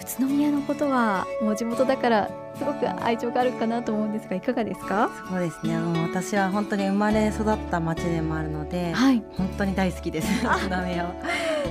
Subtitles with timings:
[0.00, 5.10] 宇都宮のことはもう地元だからすごく愛情があるかなと思うんですがいかがですか？
[5.28, 5.76] そうですね。
[6.02, 10.28] 私は本当に生まれ育った町でもあるので、はい、本当に大好きです。
[10.44, 11.14] 宇都宮は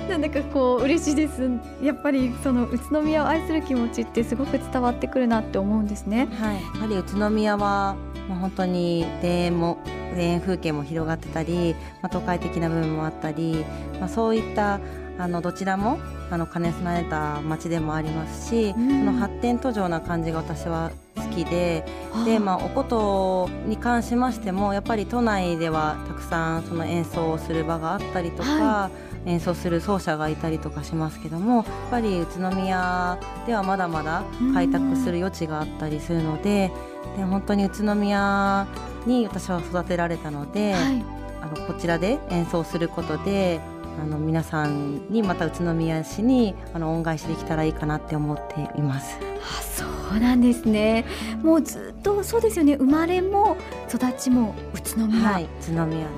[0.07, 1.50] なんだかこう嬉しいです。
[1.81, 6.27] やっぱりその宇都宮を愛する気持ちってすごく伝わってくるなって思うんですね。
[6.39, 6.55] はい。
[6.55, 7.96] やはり宇都宮は
[8.27, 9.77] もう本当に田園も
[10.16, 13.66] 田園風景も広がってたり、まあ、都会的な部分もあったり、
[14.00, 14.80] まあ、そういった
[15.20, 15.99] あのどちらも
[16.31, 21.86] あの兼ね備えた町でもありますし、うん、の発展途上な感じが私は好きで
[22.25, 28.91] で、まあ、お琴に関しましてもやっぱり都内ではたくさんその演奏をする場があったりとか、は
[29.25, 36.72] い、演奏する奏者がいたりとかしますけどもやっぱり宇都宮ではまだまだ開拓する余地があったりするので
[37.11, 38.67] うん、で本当に宇都宮
[39.05, 41.03] に私は育てられたので、はい、
[41.41, 43.59] あのこちらで演奏することで
[44.02, 49.17] あの皆さんにまた宇都宮市にあの恩返しできたらいいかなって思っています。
[49.42, 51.06] あそうなんですね。
[51.44, 52.75] もうずっとそうですよね。
[52.75, 53.58] 生まれも
[53.94, 55.30] 育ちも宇都宮。
[55.30, 56.09] はい、宇都宮です。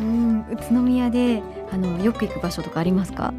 [0.00, 3.32] うん、宇都宮であのよく行く場所とかありますか？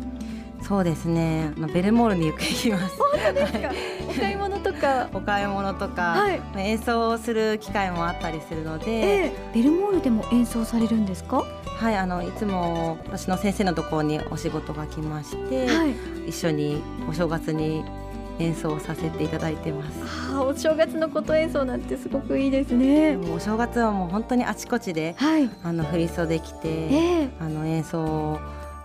[0.67, 1.53] そうですね。
[1.55, 2.97] あのベルモールによく行きます。
[2.97, 3.71] 本当ですか？
[4.09, 5.09] お買い物とか？
[5.13, 11.43] お買い物とか、はい、演奏する機会もあったりするので、えー、ベルモールでも演奏されるんですか？
[11.77, 17.83] はいあのいつも私の先生のところにお仕事が来まして、はい、一緒にお正月に
[18.39, 19.99] 演奏させていただいてます。
[20.33, 23.17] あお正月の琴演奏なんてすごくいいですね。
[23.17, 28.39] お正月はもう本当にあちこちで、はい、あの振り袖着て、えー、あの演奏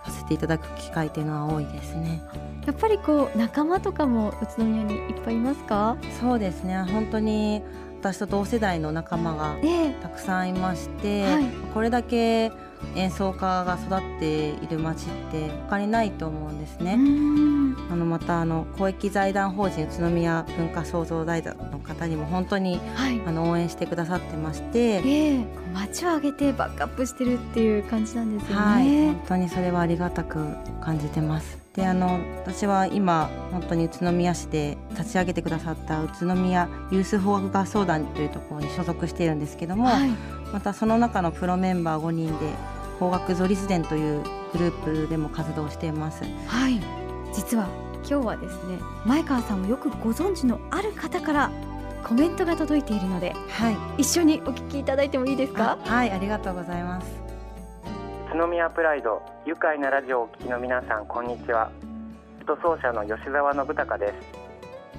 [0.05, 2.21] させていただく機会っていうのは多いですね。
[2.65, 5.97] やっぱりこう仲間とかも宇都宮にいっぱいいますか？
[6.19, 6.77] そうですね。
[6.91, 7.61] 本当に
[7.99, 9.55] 私と同世代の仲間が
[10.01, 12.51] たくさんいまして、えーはい、これだけ
[12.95, 16.97] 演奏家が育っている町って他にないと思うんですね。
[17.89, 28.65] あのまたあの公益財団法人宇都宮文化創造財団の方にも本当に、はい、あの応援してくださってまして、えー、町を挙げてバックアップしてるっていう感じなんですよね。
[28.65, 30.39] はい、本当にそれはありがたく
[30.81, 31.61] 感じてます。
[31.73, 40.09] であの私は今本当に宇都宮市で立ち上げてくださった宇都宮ユース法学合奏団というところに所属しているんですけども、はい、
[40.51, 42.53] またその中のプロメンバー5人で
[42.99, 44.23] 法学ゾリスデンという
[44.53, 46.23] グループでも活動しています。
[46.47, 46.79] はい。
[47.33, 47.67] 実は
[48.07, 51.51] 今日はですね前川さんをよくご存知のある方から
[52.03, 55.77] コメントが届いているので、はい、一緒にお聞きいただいてもいいですか？
[55.83, 57.07] はいありがとうございます。
[58.33, 61.69] 宇都宮プライド愉快なラジオをお聞きの皆さんこんにちは。
[62.43, 64.13] 人奏者の吉澤信孝です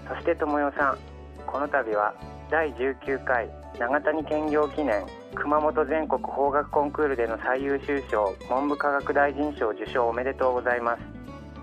[0.08, 0.98] そして友代さん
[1.44, 2.14] この度は
[2.50, 3.50] 第19回
[3.82, 5.04] 長谷兼業記念
[5.34, 11.02] 熊本全国邦楽コンクールでの最優秀賞文部科学大臣賞受賞おめでとうございます、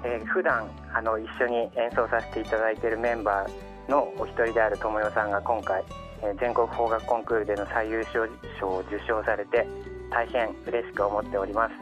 [0.04, 5.82] えー、普段あの一緒に演奏させていただいているメンバーのお一人である友代さんが今回、
[6.22, 8.30] えー、全国邦楽コンクールでの最優秀
[8.60, 9.66] 賞を受賞されて
[10.12, 11.74] 大変嬉しく思っております、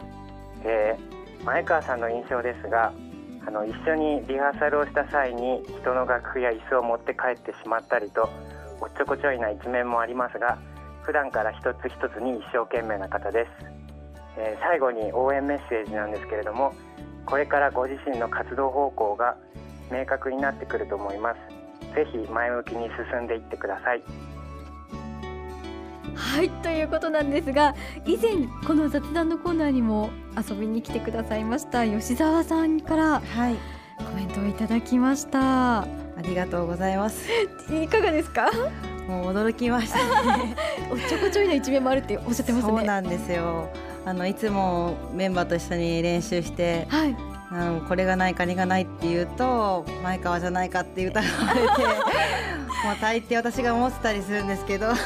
[0.66, 2.94] えー、前川さんの印象ですが
[3.48, 8.30] あの一緒にリハーサルをした際に人の楽譜や椅子を持って帰ってしまったりと
[8.82, 10.58] おっちょこちょいな一面もありますが
[11.04, 13.50] 普段から一つ一つに一生懸命な方です、
[14.38, 16.74] えー、最後に応援メッセージなんですけれども
[17.26, 19.38] これからご自身の活動方向が
[19.92, 21.58] 明確になってくると思います。
[21.94, 24.04] ぜひ前向きに進んでいってください。
[26.16, 33.56] はいということなんですが以前この雑談のコーナーにも遊びに来てくださいました吉澤さんから、はい、
[34.00, 37.22] コメントをいただきましたありがとうございます。
[37.72, 38.50] いかがですか？
[39.08, 39.98] もう驚きました
[40.38, 40.56] ね。
[40.92, 42.72] おっちょこちょいな一面もあるっておっしゃってますね。
[42.74, 43.70] そうなんですよ。
[44.06, 47.16] あのいつもメンバーと一緒に練習して、はい、
[47.52, 54.98] あのこれがないかにがないって言うと前川じゃないかって疑われて もう大抵私が思ってたりするんですけど、 はい。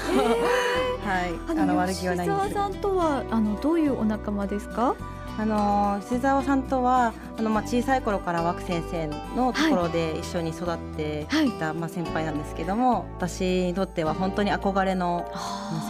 [1.49, 4.95] あの悪気はないんです吉沢さんとはあのどういうお仲間ですか？
[5.41, 15.25] あの吉沢さんとはあの、まあ、小さい頃から枠先生のところで一緒に育っていた、はい、まあ、先輩なんですけども私にとっては本当に憧れの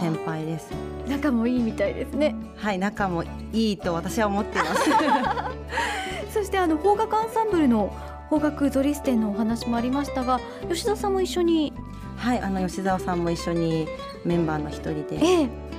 [0.00, 0.70] 先輩です。
[1.06, 2.34] 仲もいいみたいですね。
[2.56, 4.90] はい仲もいいと私は思っています。
[6.32, 7.92] そしてあの邦楽アンサンブルの
[8.30, 10.40] 邦楽ゾリステンのお話もありましたが
[10.70, 11.74] 吉田さんも一緒に
[12.16, 13.86] はいあの吉澤さんも一緒に
[14.24, 15.71] メンバーの一人で、ええ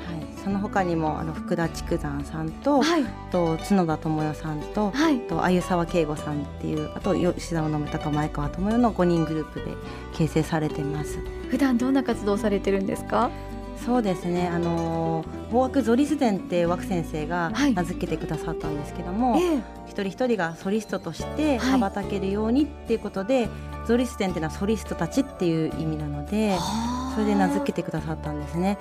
[0.44, 9.66] その他にもあの福田筑山さんと、はい、と角田智代さんと、はい、と鮎沢慶吾さんっていうあと吉沢信孝前川智代の5人グループで
[10.14, 11.20] 形成されています。
[11.50, 13.32] 普段どんな活動されてるんですか？
[13.86, 14.48] そうですね。
[14.48, 19.42] あの法学ゾリス伝って枠先生が名付けてくださったんですけども、はい、
[19.88, 23.50] 一人一人がソリストとして羽ばたけるようにっていうことで、はい、
[23.86, 26.58] ゾリス伝っていうのはソリストたちっていう意味なので
[27.14, 28.78] それで名付けてくださったんですね。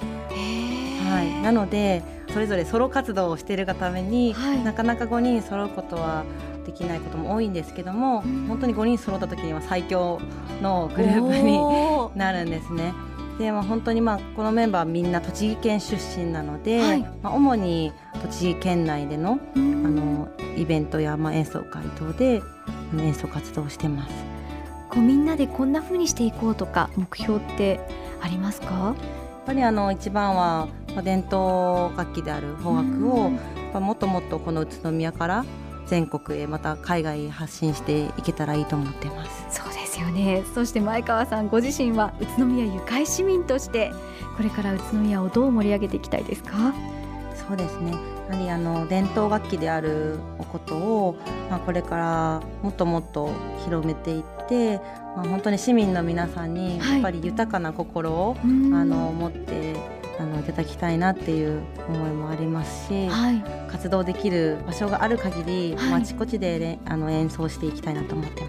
[1.10, 2.02] はい、なので
[2.32, 6.25] それぞれソロ活動をしているがために、はい、なかなか5人揃うことは
[6.64, 10.20] できないことも多いんですけども、うん、本当に5人揃った時には最強
[10.62, 11.58] のグループに
[12.19, 12.94] なるんですね。
[13.38, 22.43] でまあ、本当にまあこのメンバーはみんな栃木県出身なので、はい、まあ、主に栃木県内での,、あのイベントやまあ演奏会等で
[22.98, 24.12] 演奏活動をしてます
[24.92, 27.80] こうみんなでこんなふうにしていこうとか目標って
[28.20, 28.66] ありますか？
[28.74, 28.94] やっ
[29.46, 30.68] ぱりあの一番は
[31.02, 33.30] 伝統楽器である邦楽を
[33.80, 35.44] もっともっとこの宇都宮から
[35.86, 39.62] 全国へまた海外へ発信していけたらいいと思ってます。
[39.62, 40.44] そうですよね。
[40.54, 43.90] そして前川さんご自身は宇都宮ゆかい市民として
[44.36, 46.74] これから宇都宮をどう盛り上げていきたいですか？
[47.46, 47.92] そうですね。
[48.30, 51.16] やはりあの伝統楽器であるおことを、
[51.50, 53.30] まあ、これからもっともっと
[53.64, 54.78] 広めていって、
[55.16, 58.44] まあ、本当に市民の皆さんにやっぱり豊かな心を、はい、あ
[58.84, 59.76] の持って
[60.18, 68.48] あのいただきたいなっていう思いもありますし、はい、活動できる場所がある限り、はい、あちこちであの演奏していきたいなと思ってま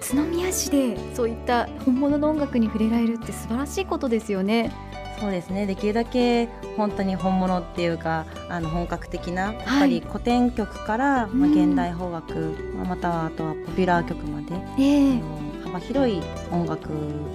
[0.00, 0.12] す。
[0.12, 4.72] 宇都宮市でそういった本物の音楽に触れられるって素晴らしいことですよね。
[5.18, 5.66] そうですね。
[5.66, 12.34] できるだけ本当に本物っていうかあの本格的なやっぱり古典曲から、まあ、現代邦楽、
[12.74, 16.20] まあ、またはあとはポピュラー曲まで、えー、幅広い
[16.50, 16.88] 音楽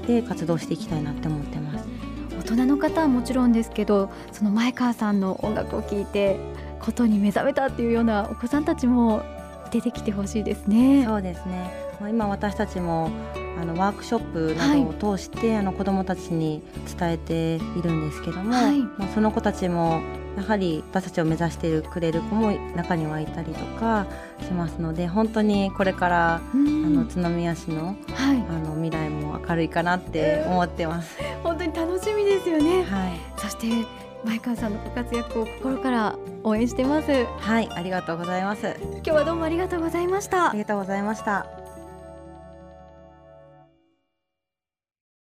[0.06, 1.88] で活動していきたいなって思ってます。
[2.40, 6.40] 大人の方はもちろんですけどその前川さんの音楽を聴いて
[6.80, 9.22] ことに目覚めたっていうようなお子さんたちも
[9.72, 11.04] 出てきてほしいですね。
[11.06, 13.10] そうですね今私たちも
[13.60, 16.62] あのワークショップなどを通して、はい、あの子どもたちに
[17.00, 20.02] 伝えているんですけども、はい、まあ、その子たちも
[20.38, 24.06] やはり私たちを目指してくれる子も中にはいたりとか
[24.46, 31.18] しますので本当にこれからあの宇都宮市の,、はい、あの未来も明るいかなって思ってます。
[31.42, 33.88] 本当に楽しみですよね、はい、そして
[34.24, 37.26] 前川さんのご活躍を心から応援してます。
[37.40, 37.70] はい。
[37.72, 38.76] ありがとうございます。
[38.82, 40.50] 今日はどうもありがとうございました。
[40.50, 41.67] ありがとうございました